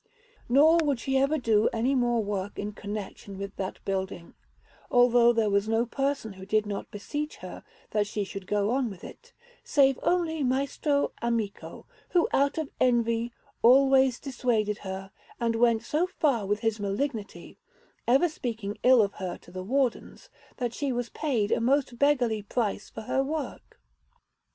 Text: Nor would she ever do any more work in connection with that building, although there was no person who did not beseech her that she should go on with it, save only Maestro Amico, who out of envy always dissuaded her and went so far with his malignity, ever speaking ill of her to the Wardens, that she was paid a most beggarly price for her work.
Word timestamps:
Nor 0.49 0.79
would 0.79 0.99
she 0.99 1.15
ever 1.19 1.37
do 1.37 1.69
any 1.71 1.93
more 1.93 2.23
work 2.23 2.57
in 2.57 2.71
connection 2.71 3.37
with 3.37 3.55
that 3.57 3.77
building, 3.85 4.33
although 4.89 5.31
there 5.31 5.51
was 5.51 5.69
no 5.69 5.85
person 5.85 6.33
who 6.33 6.43
did 6.43 6.65
not 6.65 6.89
beseech 6.89 7.35
her 7.35 7.63
that 7.91 8.07
she 8.07 8.23
should 8.23 8.47
go 8.47 8.71
on 8.71 8.89
with 8.89 9.03
it, 9.03 9.31
save 9.63 9.99
only 10.01 10.41
Maestro 10.41 11.11
Amico, 11.21 11.85
who 12.09 12.27
out 12.33 12.57
of 12.57 12.71
envy 12.79 13.31
always 13.61 14.19
dissuaded 14.19 14.79
her 14.79 15.11
and 15.39 15.55
went 15.55 15.83
so 15.83 16.07
far 16.07 16.47
with 16.47 16.61
his 16.61 16.79
malignity, 16.79 17.59
ever 18.07 18.27
speaking 18.27 18.79
ill 18.81 19.03
of 19.03 19.13
her 19.21 19.37
to 19.37 19.51
the 19.51 19.61
Wardens, 19.61 20.31
that 20.57 20.73
she 20.73 20.91
was 20.91 21.09
paid 21.09 21.51
a 21.51 21.61
most 21.61 21.99
beggarly 21.99 22.41
price 22.41 22.89
for 22.89 23.01
her 23.01 23.23
work. 23.23 23.79